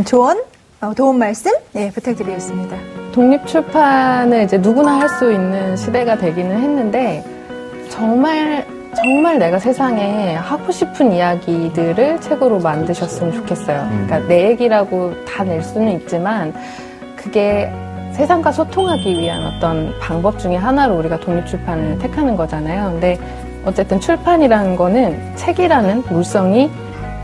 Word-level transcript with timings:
좀 0.00 0.04
조언, 0.04 0.40
어, 0.80 0.94
도움 0.96 1.18
말씀 1.18 1.52
네, 1.72 1.90
부탁드리겠습니다. 1.90 2.76
독립 3.12 3.46
출판을 3.46 4.44
이제 4.44 4.56
누구나 4.56 4.98
할 5.00 5.08
수 5.10 5.30
있는 5.30 5.76
시대가 5.76 6.16
되기는 6.16 6.58
했는데 6.58 7.22
정말 7.90 8.66
정말 8.94 9.38
내가 9.38 9.58
세상에 9.58 10.34
하고 10.36 10.72
싶은 10.72 11.12
이야기들을 11.12 12.20
책으로 12.20 12.60
만드셨으면 12.60 13.32
좋겠어요. 13.34 13.86
그러니까 13.90 14.18
내 14.26 14.48
얘기라고 14.50 15.12
다 15.26 15.44
낼 15.44 15.62
수는 15.62 15.92
있지만 16.00 16.54
그게 17.16 17.70
세상과 18.12 18.52
소통하기 18.52 19.12
위한 19.18 19.44
어떤 19.44 19.92
방법 20.00 20.38
중에 20.38 20.56
하나로 20.56 20.96
우리가 20.98 21.18
독립출판을 21.20 21.98
택하는 21.98 22.36
거잖아요. 22.36 22.92
근데 22.92 23.18
어쨌든 23.66 24.00
출판이라는 24.00 24.76
거는 24.76 25.36
책이라는 25.36 26.04
물성이 26.08 26.70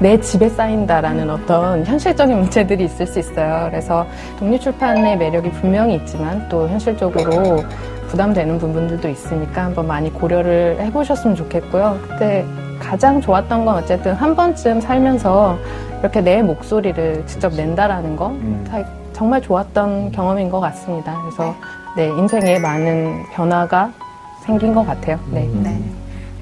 내 0.00 0.18
집에 0.18 0.48
쌓인다라는 0.48 1.28
어떤 1.28 1.84
현실적인 1.84 2.38
문제들이 2.38 2.84
있을 2.84 3.06
수 3.06 3.18
있어요. 3.18 3.68
그래서 3.70 4.06
독립출판의 4.38 5.18
매력이 5.18 5.50
분명히 5.52 5.96
있지만 5.96 6.48
또 6.48 6.66
현실적으로 6.68 7.62
부담되는 8.08 8.58
부분들도 8.58 9.06
있으니까 9.08 9.66
한번 9.66 9.86
많이 9.86 10.10
고려를 10.10 10.78
해보셨으면 10.80 11.36
좋겠고요. 11.36 11.98
그때 12.02 12.46
가장 12.80 13.20
좋았던 13.20 13.66
건 13.66 13.76
어쨌든 13.76 14.14
한 14.14 14.34
번쯤 14.34 14.80
살면서 14.80 15.58
이렇게 16.00 16.22
내 16.22 16.42
목소리를 16.42 17.26
직접 17.26 17.54
낸다라는 17.54 18.16
거 18.16 18.28
음. 18.28 18.64
정말 19.12 19.42
좋았던 19.42 20.12
경험인 20.12 20.48
것 20.48 20.60
같습니다. 20.60 21.14
그래서 21.20 21.54
네, 21.94 22.06
인생에 22.06 22.58
많은 22.58 23.24
변화가 23.34 23.92
생긴 24.40 24.74
것 24.74 24.86
같아요. 24.86 25.18
네. 25.30 25.46
네. 25.62 25.99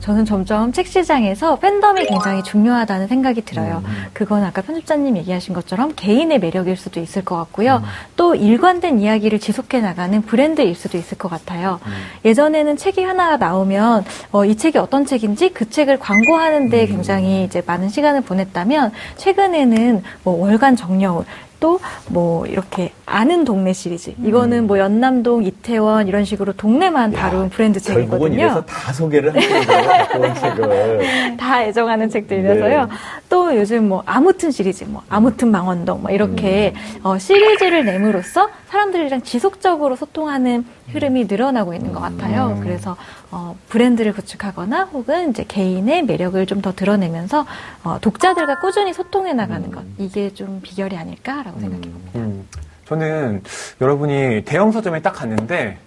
저는 0.00 0.24
점점 0.24 0.72
책 0.72 0.86
시장에서 0.86 1.56
팬덤이 1.56 2.06
굉장히 2.06 2.42
중요하다는 2.42 3.08
생각이 3.08 3.42
들어요. 3.42 3.82
음. 3.84 4.06
그건 4.12 4.44
아까 4.44 4.62
편집자님 4.62 5.16
얘기하신 5.18 5.54
것처럼 5.54 5.92
개인의 5.94 6.38
매력일 6.40 6.76
수도 6.76 7.00
있을 7.00 7.24
것 7.24 7.36
같고요. 7.36 7.76
음. 7.76 7.82
또 8.16 8.34
일관된 8.34 9.00
이야기를 9.00 9.38
지속해 9.38 9.80
나가는 9.80 10.20
브랜드일 10.22 10.74
수도 10.74 10.96
있을 10.96 11.18
것 11.18 11.28
같아요. 11.28 11.80
음. 11.86 11.92
예전에는 12.24 12.76
책이 12.76 13.02
하나 13.02 13.36
나오면 13.36 14.04
어, 14.32 14.44
이 14.44 14.56
책이 14.56 14.78
어떤 14.78 15.04
책인지 15.04 15.50
그 15.50 15.68
책을 15.68 15.98
광고하는데 15.98 16.86
굉장히 16.86 17.44
이제 17.44 17.62
많은 17.66 17.88
시간을 17.88 18.22
보냈다면 18.22 18.92
최근에는 19.16 20.02
뭐 20.24 20.40
월간 20.40 20.76
정려울 20.76 21.24
또 21.60 21.78
뭐 22.10 22.44
이렇게 22.46 22.92
아는 23.06 23.44
동네 23.44 23.72
시리즈. 23.72 24.12
이거는 24.22 24.66
뭐 24.66 24.78
연남동, 24.78 25.44
이태원 25.44 26.08
이런 26.08 26.24
식으로 26.24 26.52
동네만 26.52 27.12
다룬 27.12 27.44
야, 27.44 27.48
브랜드 27.48 27.80
책이거든요. 27.80 28.34
이래서 28.34 28.64
다 28.64 28.92
소개를 28.92 29.30
하는 29.34 29.66
거예요. 29.66 30.34
책을. 30.40 31.36
다 31.36 31.62
애정하는 31.64 32.08
책들이라서요. 32.10 32.84
네. 32.86 32.92
또 33.28 33.56
요즘 33.56 33.88
뭐 33.88 34.02
아무튼 34.06 34.50
시리즈, 34.50 34.84
뭐 34.84 35.02
아무튼 35.08 35.50
망원동, 35.50 36.02
뭐 36.02 36.10
이렇게 36.10 36.72
음. 36.96 37.00
어, 37.04 37.18
시리즈를 37.18 37.84
내므로써 37.84 38.48
사람들이랑 38.68 39.22
지속적으로 39.22 39.96
소통하는 39.96 40.64
흐름이 40.92 41.24
늘어나고 41.24 41.74
있는 41.74 41.92
것 41.92 42.00
같아요. 42.00 42.54
음. 42.56 42.60
그래서 42.60 42.96
어, 43.30 43.56
브랜드를 43.68 44.12
구축하거나 44.12 44.84
혹은 44.84 45.30
이제 45.30 45.44
개인의 45.46 46.04
매력을 46.04 46.44
좀 46.46 46.60
더 46.60 46.72
드러내면서 46.74 47.46
어, 47.84 47.96
독자들과 48.02 48.60
꾸준히 48.60 48.92
소통해 48.92 49.32
나가는 49.32 49.70
것 49.70 49.82
이게 49.96 50.34
좀 50.34 50.60
비결이 50.62 50.94
아닐까라고 50.96 51.56
음. 51.56 51.60
생각해 51.60 51.82
봅니다. 51.82 52.10
음. 52.16 52.46
저는 52.86 53.42
여러분이 53.80 54.42
대형 54.44 54.70
서점에 54.72 55.00
딱 55.00 55.12
갔는데 55.12 55.78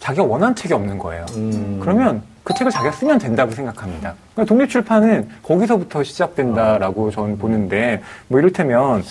자기가 0.00 0.24
원하는 0.24 0.54
책이 0.54 0.72
없는 0.72 0.98
거예요. 0.98 1.26
음. 1.36 1.78
그러면 1.82 2.22
그 2.44 2.54
책을 2.54 2.72
자기가 2.72 2.92
쓰면 2.92 3.18
된다고 3.18 3.50
생각합니다. 3.52 4.14
그러니까 4.32 4.48
독립출판은 4.48 5.28
거기서부터 5.42 6.02
시작된다라고 6.02 7.10
저는 7.10 7.36
보는데 7.36 8.00
뭐 8.28 8.40
이를테면 8.40 9.04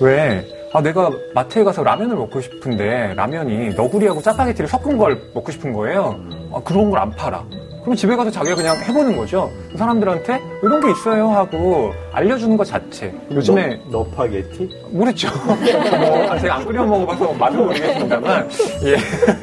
왜 0.00 0.46
아, 0.74 0.80
내가 0.80 1.10
마트에 1.34 1.64
가서 1.64 1.82
라면을 1.82 2.16
먹고 2.16 2.40
싶은데 2.40 3.12
라면이 3.14 3.74
너구리하고 3.74 4.22
짜파게티를 4.22 4.68
섞은 4.68 4.96
걸 4.96 5.20
먹고 5.34 5.52
싶은 5.52 5.72
거예요. 5.72 6.18
아, 6.52 6.60
그런 6.64 6.90
걸 6.90 7.02
안 7.02 7.10
팔아. 7.10 7.44
그럼 7.82 7.96
집에 7.96 8.14
가서 8.14 8.30
자기가 8.30 8.54
그냥 8.54 8.76
해보는 8.76 9.16
거죠. 9.16 9.50
사람들한테 9.76 10.40
이런 10.62 10.80
게 10.80 10.92
있어요 10.92 11.28
하고 11.30 11.92
알려주는 12.12 12.56
것 12.56 12.64
자체. 12.64 13.12
요즘에 13.32 13.80
너, 13.90 14.04
파게티 14.04 14.70
모르죠. 14.92 15.28
뭐 15.44 16.38
제가 16.38 16.56
안 16.58 16.64
끓여 16.64 16.84
먹어봐서 16.86 17.32
맛은 17.32 17.58
모르겠습니다만 17.58 18.48
예. 18.84 18.96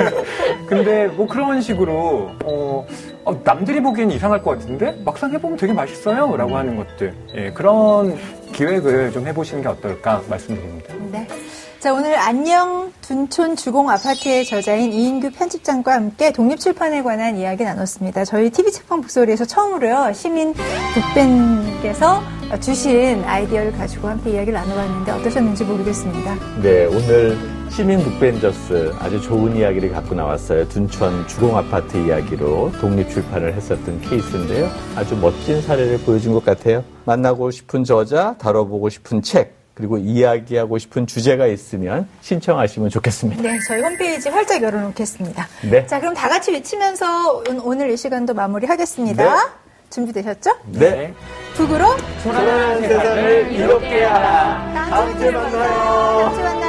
근데 0.68 1.08
뭐 1.08 1.28
그런 1.28 1.60
식으로 1.60 2.30
어, 2.46 2.86
어, 3.26 3.42
남들이 3.44 3.82
보기엔 3.84 4.10
이상할 4.12 4.42
것 4.42 4.52
같은데 4.52 4.96
막상 5.04 5.34
해보면 5.34 5.58
되게 5.58 5.74
맛있어요라고 5.74 6.56
하는 6.56 6.78
것들 6.78 7.14
예, 7.36 7.52
그런 7.52 8.16
기획을 8.60 9.14
좀 9.14 9.26
해보시는 9.26 9.62
게 9.62 9.70
어떨까 9.70 10.22
말씀드립니다. 10.28 10.94
네. 11.14 11.26
자, 11.80 11.94
오늘 11.94 12.14
안녕 12.20 12.92
둔촌 13.00 13.56
주공 13.56 13.90
아파트의 13.90 14.44
저자인 14.44 14.92
이인규 14.92 15.32
편집장과 15.32 15.94
함께 15.94 16.34
독립출판에 16.34 17.02
관한 17.04 17.38
이야기 17.38 17.64
나눴습니다. 17.64 18.26
저희 18.26 18.50
TV책방 18.50 19.00
북소리에서 19.00 19.46
처음으로요, 19.46 20.12
시민 20.12 20.54
북밴께서 20.94 22.22
주신 22.60 23.24
아이디어를 23.24 23.72
가지고 23.72 24.10
함께 24.10 24.32
이야기를 24.32 24.54
나눠봤는데 24.56 25.12
어떠셨는지 25.14 25.64
모르겠습니다. 25.64 26.36
네, 26.62 26.86
오늘 26.88 27.38
시민 27.70 28.04
북벤저스 28.04 28.94
아주 29.00 29.22
좋은 29.22 29.56
이야기를 29.56 29.92
갖고 29.92 30.14
나왔어요. 30.14 30.68
둔촌 30.68 31.28
주공 31.28 31.56
아파트 31.56 31.96
이야기로 31.98 32.74
독립출판을 32.82 33.54
했었던 33.54 34.02
케이스인데요. 34.02 34.70
아주 34.96 35.16
멋진 35.16 35.62
사례를 35.62 36.00
보여준 36.00 36.34
것 36.34 36.44
같아요. 36.44 36.84
만나고 37.06 37.52
싶은 37.52 37.84
저자, 37.84 38.36
다뤄보고 38.40 38.90
싶은 38.90 39.22
책, 39.22 39.56
그리고 39.76 39.98
이야기하고 39.98 40.78
싶은 40.78 41.08
주제가 41.08 41.48
있으면 41.48 42.08
신청하시면 42.22 42.90
좋겠습니다. 42.90 43.42
네, 43.42 43.58
저희 43.66 43.82
홈페이지 43.82 44.28
활짝 44.28 44.62
열어놓겠습니다. 44.62 45.48
네. 45.72 45.86
자, 45.86 46.00
그럼 46.02 46.14
다 46.14 46.28
같이 46.28 46.52
외치면서 46.52 47.44
오늘 47.64 47.92
이 47.92 47.96
시간도 47.98 48.34
마무리하겠습니다. 48.34 49.24
네. 49.24 49.40
준비되셨죠? 49.90 50.52
네. 50.74 51.14
북으로 51.56 51.86
불안한 52.24 52.82
세상을 52.82 53.52
이롭게 53.54 54.04
하라. 54.04 54.90
다음 54.90 55.18
주에 55.18 55.32
만나요. 55.32 55.52
다음 55.62 56.34
주에 56.34 56.44
만나요. 56.44 56.69